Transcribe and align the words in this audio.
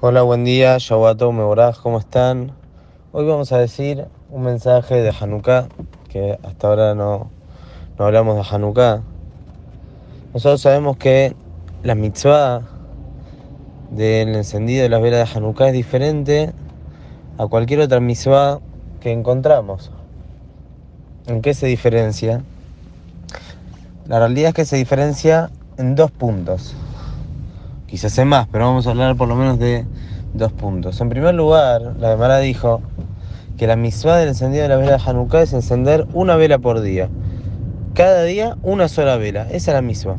Hola, 0.00 0.22
buen 0.22 0.44
día, 0.44 0.78
Shawato 0.78 1.32
Meboraj, 1.32 1.80
¿cómo 1.80 1.98
están? 1.98 2.52
Hoy 3.10 3.26
vamos 3.26 3.50
a 3.50 3.58
decir 3.58 4.06
un 4.30 4.42
mensaje 4.42 4.94
de 4.94 5.10
Hanukkah, 5.10 5.66
que 6.08 6.38
hasta 6.44 6.68
ahora 6.68 6.94
no, 6.94 7.32
no 7.98 8.04
hablamos 8.04 8.36
de 8.36 8.44
Hanukkah. 8.48 9.02
Nosotros 10.32 10.60
sabemos 10.60 10.98
que 10.98 11.34
la 11.82 11.96
mitzvah 11.96 12.62
del 13.90 14.36
encendido 14.36 14.84
de 14.84 14.88
las 14.88 15.02
velas 15.02 15.28
de 15.32 15.36
Hanukkah 15.36 15.66
es 15.66 15.72
diferente 15.72 16.52
a 17.36 17.48
cualquier 17.48 17.80
otra 17.80 17.98
mitzvah 17.98 18.60
que 19.00 19.10
encontramos. 19.10 19.90
¿En 21.26 21.42
qué 21.42 21.54
se 21.54 21.66
diferencia? 21.66 22.44
La 24.06 24.20
realidad 24.20 24.50
es 24.50 24.54
que 24.54 24.64
se 24.64 24.76
diferencia 24.76 25.50
en 25.76 25.96
dos 25.96 26.12
puntos. 26.12 26.76
Quizás 27.88 28.12
sé 28.12 28.26
más, 28.26 28.46
pero 28.52 28.66
vamos 28.66 28.86
a 28.86 28.90
hablar 28.90 29.16
por 29.16 29.28
lo 29.28 29.34
menos 29.34 29.58
de 29.58 29.86
dos 30.34 30.52
puntos. 30.52 31.00
En 31.00 31.08
primer 31.08 31.34
lugar, 31.34 31.94
la 31.98 32.10
Gemara 32.10 32.38
dijo 32.38 32.82
que 33.56 33.66
la 33.66 33.76
misma 33.76 34.18
del 34.18 34.28
encendido 34.28 34.64
de 34.64 34.68
la 34.68 34.76
vela 34.76 34.98
de 34.98 35.02
Hanukkah 35.06 35.40
es 35.40 35.54
encender 35.54 36.06
una 36.12 36.36
vela 36.36 36.58
por 36.58 36.82
día. 36.82 37.08
Cada 37.94 38.24
día 38.24 38.58
una 38.62 38.88
sola 38.88 39.16
vela. 39.16 39.44
Esa 39.50 39.70
es 39.70 39.74
la 39.74 39.80
misma. 39.80 40.16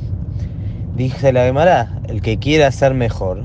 Dice 0.96 1.32
la 1.32 1.44
Gemara, 1.44 2.02
el 2.08 2.24
que 2.24 2.40
quiera 2.40 2.72
ser 2.72 2.96
mejor, 2.96 3.44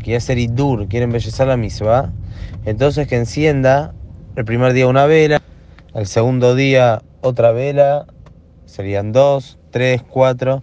quiere 0.00 0.18
hacer 0.18 0.36
idur, 0.36 0.86
quiere 0.88 1.04
embellecer 1.04 1.46
la 1.46 1.56
misma, 1.56 2.12
entonces 2.66 3.08
que 3.08 3.16
encienda 3.16 3.94
el 4.36 4.44
primer 4.44 4.74
día 4.74 4.86
una 4.86 5.06
vela, 5.06 5.40
el 5.94 6.06
segundo 6.06 6.54
día 6.54 7.00
otra 7.22 7.52
vela, 7.52 8.04
serían 8.66 9.12
dos, 9.12 9.58
tres, 9.70 10.02
cuatro. 10.02 10.62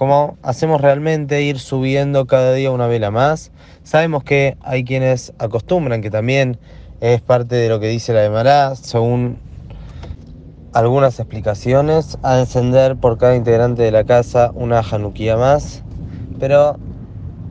Como 0.00 0.38
hacemos 0.42 0.80
realmente 0.80 1.42
ir 1.42 1.58
subiendo 1.58 2.26
cada 2.26 2.54
día 2.54 2.70
una 2.70 2.86
vela 2.86 3.10
más. 3.10 3.52
Sabemos 3.82 4.24
que 4.24 4.56
hay 4.62 4.82
quienes 4.82 5.34
acostumbran, 5.38 6.00
que 6.00 6.08
también 6.08 6.56
es 7.02 7.20
parte 7.20 7.56
de 7.56 7.68
lo 7.68 7.80
que 7.80 7.88
dice 7.88 8.14
la 8.14 8.30
Mará, 8.30 8.74
según 8.76 9.36
algunas 10.72 11.20
explicaciones, 11.20 12.16
a 12.22 12.40
encender 12.40 12.96
por 12.96 13.18
cada 13.18 13.36
integrante 13.36 13.82
de 13.82 13.90
la 13.90 14.04
casa 14.04 14.52
una 14.54 14.78
Hanukkah 14.78 15.36
más. 15.36 15.82
Pero 16.38 16.78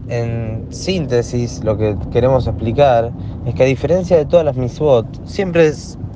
en 0.08 0.66
síntesis, 0.72 1.64
lo 1.64 1.78
que 1.78 1.96
queremos 2.12 2.48
explicar 2.48 3.12
es 3.46 3.54
que 3.54 3.62
a 3.62 3.68
diferencia 3.68 4.18
de 4.18 4.26
todas 4.26 4.44
las 4.44 4.56
misbot, 4.56 5.06
siempre 5.24 5.72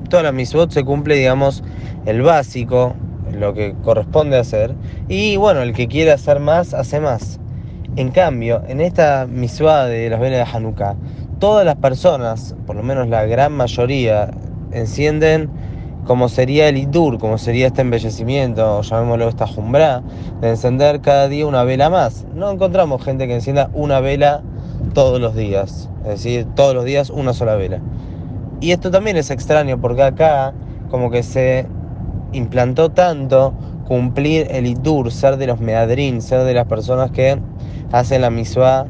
todas 0.10 0.24
las 0.24 0.34
misbot 0.34 0.72
se 0.72 0.84
cumple, 0.84 1.14
digamos, 1.14 1.64
el 2.08 2.24
básico, 2.24 2.96
lo 3.44 3.54
que 3.54 3.76
corresponde 3.84 4.38
hacer. 4.38 4.76
Y 5.08 5.38
bueno, 5.38 5.62
el 5.62 5.74
que 5.74 5.88
quiere 5.88 6.12
hacer 6.12 6.40
más, 6.40 6.74
hace 6.74 7.00
más. 7.00 7.40
En 7.96 8.10
cambio, 8.10 8.64
en 8.68 8.82
esta 8.82 9.28
misua 9.28 9.86
de 9.86 10.10
las 10.10 10.20
velas 10.20 10.48
de 10.48 10.58
Hanukkah, 10.58 10.96
todas 11.40 11.66
las 11.66 11.76
personas, 11.76 12.56
por 12.66 12.76
lo 12.76 12.84
menos 12.84 13.08
la 13.08 13.26
gran 13.26 13.54
mayoría, 13.54 14.32
encienden 14.72 15.50
como 16.06 16.28
sería 16.28 16.68
el 16.68 16.78
Idur, 16.78 17.18
como 17.18 17.38
sería 17.38 17.68
este 17.68 17.82
embellecimiento, 17.82 18.80
o 18.80 18.82
llamémoslo 18.82 19.30
esta 19.30 19.48
jumbra, 19.48 20.02
de 20.42 20.50
encender 20.50 21.02
cada 21.02 21.28
día 21.30 21.46
una 21.46 21.64
vela 21.64 21.90
más. 21.90 22.26
No 22.34 22.52
encontramos 22.52 23.04
gente 23.04 23.28
que 23.28 23.36
encienda 23.36 23.70
una 23.74 24.00
vela 24.00 24.42
todos 24.94 25.22
los 25.22 25.36
días, 25.36 25.90
es 26.04 26.10
decir, 26.10 26.48
todos 26.56 26.74
los 26.76 26.84
días 26.84 27.10
una 27.10 27.34
sola 27.34 27.56
vela. 27.56 27.80
Y 28.60 28.72
esto 28.72 28.92
también 28.92 29.18
es 29.18 29.30
extraño 29.30 29.80
porque 29.80 30.04
acá 30.04 30.54
como 30.90 31.10
que 31.10 31.24
se 31.24 31.68
implantó 32.34 32.92
tanto 32.92 33.54
cumplir 33.88 34.48
el 34.52 34.66
Idur, 34.66 35.12
ser 35.12 35.38
de 35.38 35.48
los 35.48 35.60
meadrin, 35.60 36.22
ser 36.22 36.44
de 36.44 36.54
las 36.54 36.68
personas 36.68 37.12
que 37.12 37.38
hacen 37.92 38.22
la 38.22 38.30
misua 38.30 38.86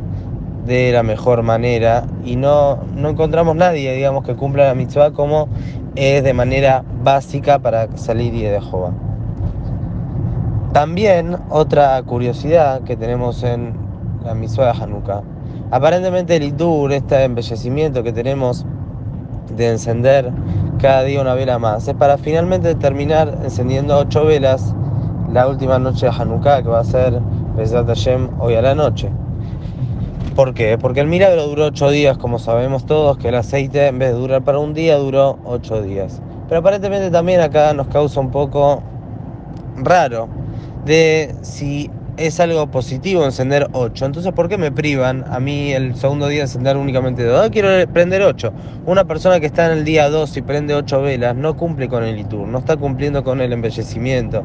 de 0.65 0.91
la 0.93 1.03
mejor 1.03 1.43
manera 1.43 2.05
y 2.23 2.35
no, 2.35 2.79
no 2.95 3.09
encontramos 3.09 3.55
nadie, 3.55 3.93
digamos, 3.93 4.23
que 4.23 4.35
cumpla 4.35 4.67
la 4.67 4.75
mitzvah 4.75 5.11
como 5.11 5.49
es 5.95 6.23
de 6.23 6.33
manera 6.33 6.83
básica 7.03 7.59
para 7.59 7.97
salir 7.97 8.33
y 8.33 8.43
de 8.43 8.61
Jehová. 8.61 8.93
También 10.71 11.37
otra 11.49 12.01
curiosidad 12.03 12.81
que 12.83 12.95
tenemos 12.95 13.43
en 13.43 13.73
la 14.23 14.33
mitzvah 14.33 14.73
de 14.73 14.83
Hanukkah, 14.83 15.21
aparentemente 15.69 16.35
el 16.35 16.43
Idur, 16.43 16.93
este 16.93 17.23
embellecimiento 17.23 18.03
que 18.03 18.13
tenemos 18.13 18.65
de 19.55 19.69
encender 19.69 20.31
cada 20.83 21.03
día 21.03 21.21
una 21.21 21.33
vela 21.33 21.59
más. 21.59 21.87
Es 21.87 21.95
para 21.95 22.17
finalmente 22.17 22.75
terminar 22.75 23.37
encendiendo 23.41 23.97
ocho 23.97 24.25
velas 24.25 24.75
la 25.31 25.47
última 25.47 25.79
noche 25.79 26.07
de 26.07 26.11
Hanukkah, 26.11 26.61
que 26.61 26.67
va 26.67 26.81
a 26.81 26.83
ser 26.83 27.21
Besat 27.55 27.87
Hashem 27.87 28.31
hoy 28.37 28.55
a 28.55 28.61
la 28.61 28.75
noche. 28.75 29.09
¿Por 30.35 30.53
qué? 30.53 30.77
Porque 30.77 30.99
el 30.99 31.07
milagro 31.07 31.47
duró 31.47 31.67
ocho 31.67 31.89
días, 31.89 32.17
como 32.17 32.37
sabemos 32.37 32.85
todos, 32.85 33.17
que 33.17 33.29
el 33.29 33.35
aceite 33.35 33.87
en 33.87 33.97
vez 33.97 34.11
de 34.11 34.19
durar 34.19 34.43
para 34.43 34.59
un 34.59 34.73
día, 34.73 34.97
duró 34.97 35.39
ocho 35.45 35.81
días. 35.81 36.21
Pero 36.49 36.59
aparentemente 36.59 37.09
también 37.11 37.39
acá 37.39 37.73
nos 37.73 37.87
causa 37.87 38.19
un 38.19 38.31
poco 38.31 38.83
raro 39.77 40.27
de 40.83 41.33
si 41.43 41.89
es 42.17 42.39
algo 42.39 42.67
positivo 42.67 43.25
encender 43.25 43.67
8. 43.73 44.05
Entonces, 44.05 44.31
¿por 44.33 44.47
qué 44.47 44.57
me 44.57 44.71
privan 44.71 45.25
a 45.31 45.39
mí 45.39 45.73
el 45.73 45.95
segundo 45.95 46.27
día 46.27 46.43
encender 46.43 46.77
únicamente 46.77 47.23
2? 47.23 47.45
Ah, 47.45 47.49
quiero 47.49 47.69
prender 47.91 48.21
8. 48.21 48.53
Una 48.85 49.05
persona 49.05 49.39
que 49.39 49.47
está 49.47 49.65
en 49.65 49.79
el 49.79 49.85
día 49.85 50.09
2 50.09 50.37
y 50.37 50.41
prende 50.41 50.75
8 50.75 51.01
velas 51.01 51.35
no 51.35 51.57
cumple 51.57 51.87
con 51.89 52.03
el 52.03 52.19
ITUR, 52.19 52.47
no 52.47 52.59
está 52.59 52.77
cumpliendo 52.77 53.23
con 53.23 53.41
el 53.41 53.51
embellecimiento 53.51 54.43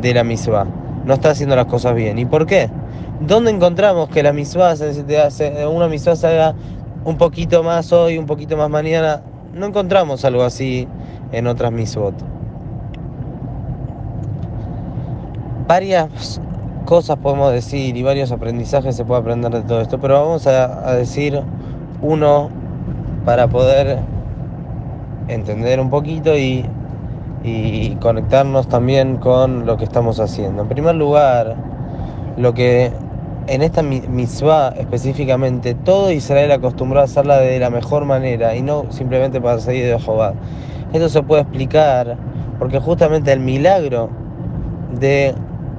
de 0.00 0.14
la 0.14 0.24
misma, 0.24 0.66
no 1.04 1.14
está 1.14 1.30
haciendo 1.30 1.54
las 1.54 1.66
cosas 1.66 1.94
bien. 1.94 2.18
¿Y 2.18 2.24
por 2.24 2.46
qué? 2.46 2.68
¿Dónde 3.20 3.50
encontramos 3.50 4.08
que 4.08 4.22
la 4.22 4.32
misma, 4.32 4.74
una 5.70 5.88
misma 5.88 6.16
se 6.16 6.26
haga 6.26 6.54
un 7.04 7.16
poquito 7.16 7.62
más 7.62 7.92
hoy, 7.92 8.18
un 8.18 8.26
poquito 8.26 8.56
más 8.56 8.68
mañana? 8.68 9.22
No 9.52 9.66
encontramos 9.66 10.24
algo 10.24 10.42
así 10.42 10.88
en 11.30 11.46
otras 11.46 11.70
misbot. 11.70 12.14
Varias 15.68 16.40
cosas 16.84 17.18
podemos 17.18 17.52
decir 17.52 17.96
y 17.96 18.02
varios 18.02 18.30
aprendizajes 18.32 18.96
se 18.96 19.04
puede 19.04 19.20
aprender 19.20 19.52
de 19.52 19.62
todo 19.62 19.80
esto, 19.80 19.98
pero 19.98 20.14
vamos 20.14 20.46
a, 20.46 20.94
decir 20.94 21.40
uno 22.02 22.50
para 23.24 23.48
poder 23.48 23.98
entender 25.28 25.80
un 25.80 25.90
poquito 25.90 26.36
y, 26.36 26.66
y, 27.42 27.96
conectarnos 27.96 28.68
también 28.68 29.16
con 29.16 29.66
lo 29.66 29.76
que 29.76 29.84
estamos 29.84 30.20
haciendo. 30.20 30.62
En 30.62 30.68
primer 30.68 30.94
lugar, 30.94 31.56
lo 32.36 32.52
que 32.52 32.92
en 33.46 33.62
esta 33.62 33.82
mitzvah 33.82 34.74
específicamente, 34.78 35.74
todo 35.74 36.10
Israel 36.10 36.52
acostumbró 36.52 37.00
a 37.00 37.04
hacerla 37.04 37.38
de 37.38 37.58
la 37.58 37.70
mejor 37.70 38.04
manera 38.04 38.54
y 38.54 38.62
no 38.62 38.86
simplemente 38.90 39.40
para 39.40 39.58
seguir 39.58 39.86
de 39.86 39.98
Jehová. 39.98 40.34
Esto 40.92 41.08
se 41.08 41.22
puede 41.22 41.42
explicar 41.42 42.16
porque 42.58 42.78
justamente 42.78 43.32
el 43.32 43.40
milagro 43.40 44.10
de 44.98 45.34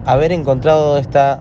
haber 0.05 0.31
encontrado 0.31 0.97
esta 0.97 1.39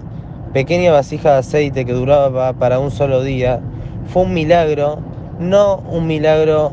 pequeña 0.52 0.92
vasija 0.92 1.32
de 1.32 1.38
aceite 1.38 1.84
que 1.84 1.92
duraba 1.92 2.52
para 2.54 2.78
un 2.78 2.90
solo 2.90 3.22
día 3.22 3.60
fue 4.06 4.22
un 4.22 4.34
milagro, 4.34 4.98
no 5.38 5.76
un 5.90 6.06
milagro, 6.06 6.72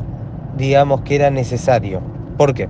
digamos, 0.56 1.02
que 1.02 1.16
era 1.16 1.30
necesario. 1.30 2.00
¿Por 2.36 2.54
qué? 2.54 2.68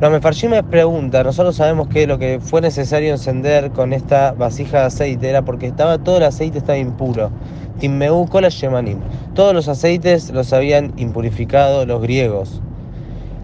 Los 0.00 0.10
mefarshim 0.10 0.50
me 0.50 0.62
pregunta, 0.62 1.24
nosotros 1.24 1.56
sabemos 1.56 1.88
que 1.88 2.06
lo 2.06 2.18
que 2.18 2.38
fue 2.38 2.60
necesario 2.60 3.12
encender 3.12 3.70
con 3.70 3.94
esta 3.94 4.32
vasija 4.32 4.80
de 4.80 4.84
aceite 4.86 5.30
era 5.30 5.42
porque 5.42 5.66
estaba 5.66 5.96
todo 5.96 6.18
el 6.18 6.24
aceite 6.24 6.58
estaba 6.58 6.76
impuro. 6.76 7.30
Timmeu 7.78 8.26
kola 8.26 8.50
shemanim. 8.50 8.98
Todos 9.34 9.54
los 9.54 9.68
aceites 9.68 10.30
los 10.30 10.52
habían 10.52 10.92
impurificado 10.98 11.86
los 11.86 12.02
griegos. 12.02 12.60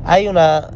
Hay 0.04 0.28
una 0.28 0.68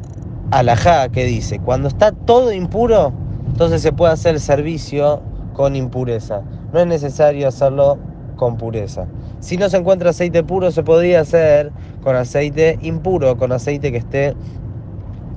alajá 0.51 1.09
que 1.11 1.25
dice, 1.25 1.59
cuando 1.59 1.89
está 1.89 2.13
todo 2.13 2.53
impuro, 2.53 3.13
entonces 3.57 3.81
se 3.81 3.91
puede 3.91 4.13
hacer 4.13 4.35
el 4.35 4.41
servicio 4.43 5.23
con 5.55 5.77
impureza. 5.77 6.43
No 6.75 6.81
es 6.81 6.87
necesario 6.87 7.49
hacerlo 7.49 7.97
con 8.37 8.59
pureza. 8.59 9.07
Si 9.41 9.57
no 9.57 9.71
se 9.71 9.79
encuentra 9.79 10.11
aceite 10.11 10.45
puro, 10.45 10.71
se 10.71 10.83
podría 10.83 11.23
hacer 11.23 11.73
con 12.03 12.17
aceite 12.17 12.79
impuro, 12.83 13.39
con 13.39 13.53
aceite 13.53 13.93
que 13.93 13.97
esté 13.97 14.35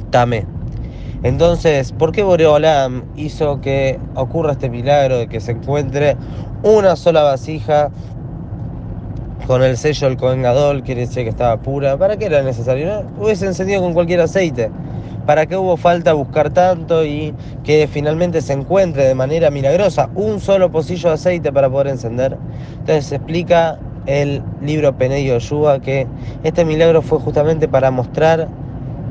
tamé. 0.09 0.45
Entonces, 1.23 1.93
¿por 1.93 2.11
qué 2.11 2.21
Boreolam 2.23 3.05
hizo 3.15 3.61
que 3.61 3.97
ocurra 4.15 4.51
este 4.51 4.69
milagro 4.69 5.19
de 5.19 5.27
que 5.29 5.39
se 5.39 5.53
encuentre 5.53 6.17
una 6.61 6.97
sola 6.97 7.23
vasija 7.23 7.89
con 9.47 9.63
el 9.63 9.77
sello 9.77 10.09
del 10.09 10.17
Cohen 10.17 10.41
Gadol, 10.41 10.83
quiere 10.83 11.07
decir 11.07 11.23
que 11.23 11.29
estaba 11.29 11.55
pura? 11.61 11.95
¿Para 11.95 12.17
qué 12.17 12.25
era 12.25 12.41
necesario? 12.41 12.85
No? 12.85 13.23
Hubiese 13.23 13.45
encendido 13.45 13.79
con 13.79 13.93
cualquier 13.93 14.19
aceite. 14.19 14.69
¿Para 15.25 15.45
qué 15.45 15.57
hubo 15.57 15.77
falta 15.77 16.13
buscar 16.13 16.49
tanto 16.49 17.05
y 17.05 17.33
que 17.63 17.87
finalmente 17.91 18.41
se 18.41 18.53
encuentre 18.53 19.05
de 19.05 19.15
manera 19.15 19.51
milagrosa 19.51 20.09
un 20.15 20.39
solo 20.39 20.71
pocillo 20.71 21.09
de 21.09 21.15
aceite 21.15 21.51
para 21.53 21.69
poder 21.69 21.87
encender? 21.87 22.37
Entonces 22.79 23.11
explica 23.11 23.77
el 24.05 24.41
libro 24.61 24.97
Peney 24.97 25.25
Yoshua 25.25 25.81
que 25.81 26.07
este 26.43 26.65
milagro 26.65 27.01
fue 27.01 27.19
justamente 27.19 27.67
para 27.67 27.91
mostrar 27.91 28.47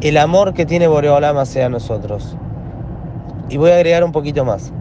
el 0.01 0.17
amor 0.17 0.55
que 0.55 0.67
tiene 0.67 0.89
Boreolam 0.89 1.39
hacia 1.39 1.69
nosotros. 1.69 2.37
Y 3.49 3.57
voy 3.57 3.71
a 3.71 3.77
agregar 3.77 4.05
un 4.05 4.13
poquito 4.13 4.45
más. 4.45 4.73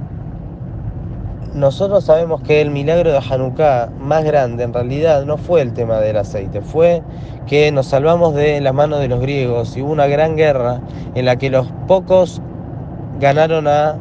Nosotros 1.54 2.04
sabemos 2.04 2.42
que 2.42 2.62
el 2.62 2.70
milagro 2.72 3.12
de 3.12 3.20
Hanukkah 3.20 3.90
más 4.00 4.24
grande 4.24 4.64
en 4.64 4.74
realidad 4.74 5.26
no 5.26 5.38
fue 5.38 5.62
el 5.62 5.74
tema 5.74 6.00
del 6.00 6.18
aceite, 6.18 6.62
fue 6.62 7.02
que 7.48 7.72
nos 7.72 7.88
salvamos 7.88 8.36
de 8.36 8.60
las 8.62 8.74
manos 8.74 9.00
de 9.00 9.08
los 9.08 9.22
griegos 9.22 9.76
y 9.78 9.82
hubo 9.82 9.92
una 9.92 10.08
gran 10.08 10.36
guerra 10.36 10.82
en 11.16 11.26
la 11.26 11.38
que 11.38 11.50
los 11.50 11.68
pocos 11.88 12.42
ganaron 13.20 13.68
a 13.68 13.96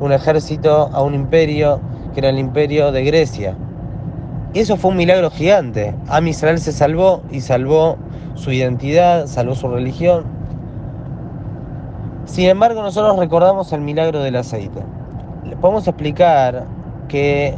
un 0.00 0.12
ejército, 0.12 0.90
a 0.92 1.02
un 1.02 1.14
imperio, 1.14 1.80
que 2.12 2.20
era 2.20 2.28
el 2.28 2.38
imperio 2.38 2.92
de 2.92 3.04
Grecia. 3.04 3.56
Eso 4.54 4.76
fue 4.76 4.90
un 4.90 4.96
milagro 4.96 5.30
gigante. 5.30 5.94
Am 6.08 6.26
Israel 6.26 6.58
se 6.58 6.72
salvó 6.72 7.22
y 7.30 7.40
salvó 7.40 7.96
su 8.34 8.50
identidad, 8.50 9.26
salvó 9.26 9.54
su 9.54 9.68
religión. 9.68 10.24
Sin 12.24 12.48
embargo, 12.48 12.82
nosotros 12.82 13.18
recordamos 13.18 13.72
el 13.72 13.80
milagro 13.80 14.20
del 14.20 14.36
aceite. 14.36 14.80
Podemos 15.60 15.86
explicar 15.86 16.66
que 17.08 17.54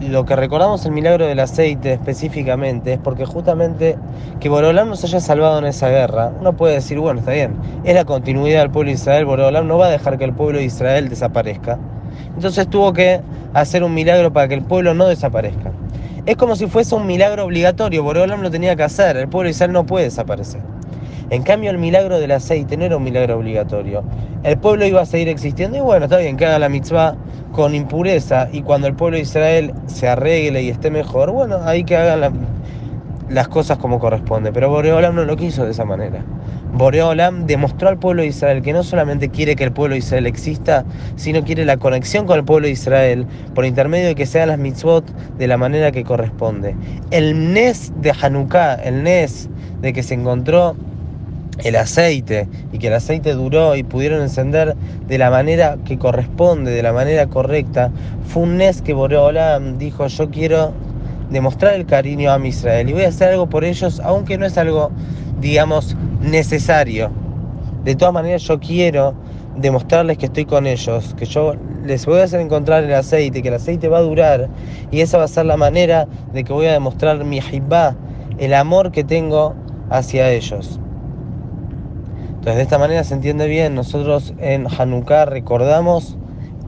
lo 0.00 0.24
que 0.24 0.36
recordamos 0.36 0.86
el 0.86 0.92
milagro 0.92 1.26
del 1.26 1.40
aceite 1.40 1.92
específicamente 1.92 2.94
es 2.94 2.98
porque 2.98 3.24
justamente 3.24 3.96
que 4.38 4.48
Borolam 4.48 4.88
nos 4.88 5.02
haya 5.04 5.20
salvado 5.20 5.58
en 5.58 5.66
esa 5.66 5.88
guerra, 5.88 6.32
uno 6.40 6.56
puede 6.56 6.74
decir, 6.74 6.98
bueno, 6.98 7.20
está 7.20 7.32
bien, 7.32 7.56
es 7.84 7.94
la 7.94 8.04
continuidad 8.04 8.60
del 8.60 8.70
pueblo 8.70 8.90
de 8.90 8.94
Israel, 8.94 9.24
Borolam 9.24 9.66
no 9.66 9.76
va 9.76 9.86
a 9.86 9.90
dejar 9.90 10.16
que 10.16 10.24
el 10.24 10.32
pueblo 10.32 10.58
de 10.58 10.64
Israel 10.64 11.08
desaparezca. 11.08 11.78
Entonces 12.34 12.68
tuvo 12.68 12.92
que 12.92 13.20
hacer 13.54 13.82
un 13.82 13.92
milagro 13.94 14.32
para 14.32 14.46
que 14.46 14.54
el 14.54 14.62
pueblo 14.62 14.94
no 14.94 15.08
desaparezca. 15.08 15.72
Es 16.26 16.36
como 16.36 16.54
si 16.54 16.66
fuese 16.66 16.94
un 16.94 17.06
milagro 17.06 17.44
obligatorio, 17.44 18.02
Borolam 18.04 18.42
lo 18.42 18.50
tenía 18.50 18.76
que 18.76 18.84
hacer, 18.84 19.16
el 19.16 19.28
pueblo 19.28 19.46
de 19.46 19.50
Israel 19.50 19.72
no 19.72 19.84
puede 19.84 20.04
desaparecer. 20.04 20.60
En 21.30 21.42
cambio, 21.42 21.70
el 21.70 21.78
milagro 21.78 22.18
del 22.18 22.30
aceite 22.30 22.76
no 22.76 22.84
era 22.84 22.96
un 22.96 23.04
milagro 23.04 23.36
obligatorio. 23.36 24.02
El 24.44 24.56
pueblo 24.58 24.86
iba 24.86 25.02
a 25.02 25.06
seguir 25.06 25.28
existiendo 25.28 25.76
y 25.76 25.80
bueno, 25.80 26.06
está 26.06 26.18
bien 26.18 26.36
que 26.36 26.46
haga 26.46 26.58
la 26.58 26.68
mitzvah 26.68 27.16
con 27.52 27.74
impureza 27.74 28.48
y 28.50 28.62
cuando 28.62 28.86
el 28.86 28.94
pueblo 28.94 29.16
de 29.16 29.22
Israel 29.22 29.74
se 29.86 30.08
arregle 30.08 30.62
y 30.62 30.70
esté 30.70 30.90
mejor, 30.90 31.30
bueno, 31.30 31.58
ahí 31.64 31.84
que 31.84 31.96
hagan 31.96 32.32
las 33.28 33.48
cosas 33.48 33.76
como 33.76 33.98
corresponde. 33.98 34.52
Pero 34.52 34.70
Boreolam 34.70 35.14
no 35.14 35.24
lo 35.24 35.36
quiso 35.36 35.66
de 35.66 35.72
esa 35.72 35.84
manera. 35.84 36.24
Boreolam 36.72 37.46
demostró 37.46 37.88
al 37.88 37.98
pueblo 37.98 38.22
de 38.22 38.28
Israel 38.28 38.62
que 38.62 38.72
no 38.72 38.82
solamente 38.82 39.28
quiere 39.28 39.56
que 39.56 39.64
el 39.64 39.72
pueblo 39.72 39.94
de 39.94 39.98
Israel 39.98 40.26
exista, 40.26 40.84
sino 41.16 41.42
quiere 41.42 41.64
la 41.64 41.76
conexión 41.76 42.26
con 42.26 42.38
el 42.38 42.44
pueblo 42.44 42.66
de 42.66 42.72
Israel 42.72 43.26
por 43.54 43.64
intermedio 43.66 44.08
de 44.08 44.14
que 44.14 44.26
sean 44.26 44.48
las 44.48 44.58
mitzvot 44.58 45.04
de 45.36 45.46
la 45.46 45.56
manera 45.56 45.92
que 45.92 46.04
corresponde. 46.04 46.76
El 47.10 47.52
Nes 47.52 47.92
de 48.00 48.12
Hanukkah, 48.18 48.74
el 48.74 49.02
Nes 49.02 49.48
de 49.80 49.92
que 49.92 50.02
se 50.02 50.14
encontró 50.14 50.76
el 51.64 51.76
aceite 51.76 52.48
y 52.72 52.78
que 52.78 52.88
el 52.88 52.94
aceite 52.94 53.34
duró 53.34 53.76
y 53.76 53.82
pudieron 53.82 54.22
encender 54.22 54.76
de 55.06 55.18
la 55.18 55.30
manera 55.30 55.78
que 55.84 55.98
corresponde, 55.98 56.70
de 56.70 56.82
la 56.82 56.92
manera 56.92 57.26
correcta, 57.26 57.90
fue 58.26 58.42
un 58.44 58.56
Nes 58.56 58.82
que 58.82 58.94
Boreolam 58.94 59.78
dijo 59.78 60.06
yo 60.06 60.30
quiero 60.30 60.72
demostrar 61.30 61.74
el 61.74 61.86
cariño 61.86 62.30
a 62.30 62.38
mi 62.38 62.48
Israel 62.48 62.88
y 62.88 62.92
voy 62.92 63.02
a 63.02 63.08
hacer 63.08 63.30
algo 63.30 63.48
por 63.48 63.64
ellos, 63.64 64.00
aunque 64.04 64.38
no 64.38 64.46
es 64.46 64.56
algo, 64.56 64.90
digamos, 65.40 65.96
necesario. 66.20 67.10
De 67.84 67.94
todas 67.94 68.14
maneras 68.14 68.42
yo 68.42 68.58
quiero 68.60 69.14
demostrarles 69.56 70.18
que 70.18 70.26
estoy 70.26 70.44
con 70.44 70.66
ellos, 70.66 71.14
que 71.18 71.24
yo 71.24 71.54
les 71.84 72.06
voy 72.06 72.20
a 72.20 72.24
hacer 72.24 72.40
encontrar 72.40 72.84
el 72.84 72.94
aceite, 72.94 73.42
que 73.42 73.48
el 73.48 73.54
aceite 73.54 73.88
va 73.88 73.98
a 73.98 74.02
durar 74.02 74.48
y 74.90 75.00
esa 75.00 75.18
va 75.18 75.24
a 75.24 75.28
ser 75.28 75.46
la 75.46 75.56
manera 75.56 76.06
de 76.32 76.44
que 76.44 76.52
voy 76.52 76.66
a 76.66 76.72
demostrar 76.72 77.24
mi 77.24 77.38
hibá, 77.38 77.96
el 78.38 78.54
amor 78.54 78.92
que 78.92 79.04
tengo 79.04 79.54
hacia 79.90 80.30
ellos. 80.30 80.78
Entonces 82.38 82.56
de 82.56 82.62
esta 82.62 82.78
manera 82.78 83.02
se 83.02 83.14
entiende 83.14 83.48
bien, 83.48 83.74
nosotros 83.74 84.32
en 84.38 84.66
Hanukkah 84.66 85.24
recordamos 85.24 86.16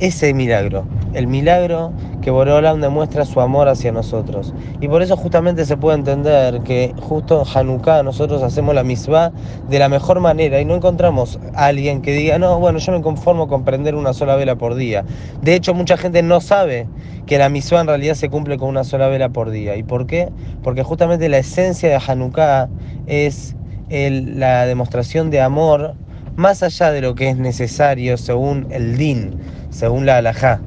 ese 0.01 0.35
milagro, 0.35 0.85
el 1.13 1.27
milagro 1.27 1.93
que 2.23 2.31
Boreolam 2.31 2.81
demuestra 2.81 3.25
su 3.25 3.41
amor 3.41 3.69
hacia 3.69 3.93
nosotros. 3.93 4.53
Y 4.81 4.89
por 4.89 5.03
eso 5.03 5.17
justamente 5.17 5.65
se 5.65 5.77
puede 5.77 5.99
entender 5.99 6.63
que 6.63 6.93
justo 7.01 7.43
en 7.43 7.59
Hanukkah 7.59 8.03
nosotros 8.03 8.43
hacemos 8.43 8.75
la 8.75 8.83
misma 8.83 9.31
de 9.69 9.79
la 9.79 9.89
mejor 9.89 10.21
manera 10.21 10.61
y 10.61 10.65
no 10.65 10.75
encontramos 10.75 11.39
a 11.55 11.67
alguien 11.67 12.03
que 12.03 12.13
diga, 12.13 12.39
no, 12.39 12.59
bueno, 12.59 12.79
yo 12.79 12.93
me 12.93 13.03
conformo 13.03 13.47
con 13.47 13.65
prender 13.65 13.95
una 13.95 14.13
sola 14.13 14.37
vela 14.37 14.57
por 14.57 14.75
día. 14.75 15.05
De 15.43 15.55
hecho, 15.55 15.73
mucha 15.73 15.97
gente 15.97 16.23
no 16.23 16.41
sabe 16.41 16.89
que 17.27 17.39
la 17.39 17.49
misma 17.49 17.81
en 17.81 17.87
realidad 17.87 18.15
se 18.15 18.29
cumple 18.29 18.57
con 18.59 18.69
una 18.71 18.85
sola 18.85 19.09
vela 19.09 19.29
por 19.29 19.51
día. 19.51 19.77
¿Y 19.77 19.83
por 19.83 20.07
qué? 20.07 20.31
Porque 20.63 20.83
justamente 20.83 21.29
la 21.29 21.39
esencia 21.39 21.89
de 21.89 22.01
Hanukkah 22.05 22.69
es 23.07 23.55
la 23.91 24.67
demostración 24.67 25.31
de 25.31 25.41
amor 25.41 25.95
más 26.37 26.63
allá 26.63 26.91
de 26.93 27.01
lo 27.01 27.15
que 27.15 27.29
es 27.29 27.37
necesario 27.37 28.17
según 28.17 28.67
el 28.71 28.97
din, 28.97 29.39
según 29.71 30.07
la 30.07 30.17
halajá. 30.17 30.61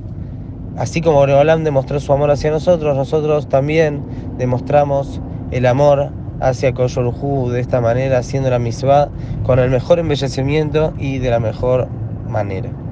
Así 0.77 1.01
como 1.01 1.17
Boreolam 1.17 1.63
demostró 1.63 1.99
su 1.99 2.11
amor 2.11 2.31
hacia 2.31 2.51
nosotros, 2.51 2.97
nosotros 2.97 3.47
también 3.47 4.03
demostramos 4.37 5.21
el 5.51 5.65
amor 5.65 6.11
hacia 6.41 6.73
Koyorhu 6.73 7.49
de 7.49 7.61
esta 7.61 7.79
manera, 7.79 8.17
haciendo 8.17 8.49
la 8.49 8.59
misma 8.59 9.09
con 9.43 9.59
el 9.59 9.69
mejor 9.69 9.99
embellecimiento 9.99 10.93
y 10.97 11.19
de 11.19 11.29
la 11.29 11.39
mejor 11.39 11.87
manera. 12.27 12.82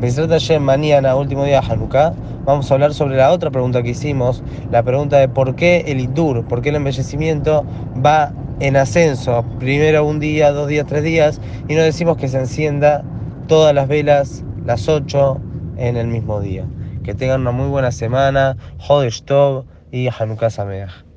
Besrat 0.00 0.30
mañana, 0.60 1.14
último 1.14 1.44
día 1.44 1.60
de 1.60 1.72
Hanukkah, 1.72 2.14
vamos 2.46 2.70
a 2.70 2.74
hablar 2.74 2.94
sobre 2.94 3.18
la 3.18 3.30
otra 3.32 3.50
pregunta 3.50 3.82
que 3.82 3.90
hicimos, 3.90 4.42
la 4.70 4.82
pregunta 4.82 5.18
de 5.18 5.28
por 5.28 5.54
qué 5.56 5.84
el 5.88 6.00
Idur, 6.00 6.48
por 6.48 6.62
qué 6.62 6.70
el 6.70 6.76
embellecimiento 6.76 7.66
va 8.02 8.32
en 8.60 8.78
ascenso, 8.78 9.44
primero 9.58 10.06
un 10.06 10.18
día, 10.18 10.52
dos 10.52 10.68
días, 10.68 10.86
tres 10.86 11.02
días, 11.02 11.38
y 11.68 11.74
no 11.74 11.82
decimos 11.82 12.16
que 12.16 12.28
se 12.28 12.38
encienda 12.38 13.04
todas 13.46 13.74
las 13.74 13.88
velas, 13.88 14.42
las 14.64 14.88
ocho, 14.88 15.38
en 15.76 15.98
el 15.98 16.06
mismo 16.06 16.40
día. 16.40 16.64
Que 17.04 17.12
tengan 17.12 17.42
una 17.42 17.50
muy 17.50 17.68
buena 17.68 17.92
semana, 17.92 18.56
Hodesh 18.78 19.22
Tov 19.24 19.66
y 19.92 20.08
Hanukkah 20.08 20.48
Sameach. 20.48 21.09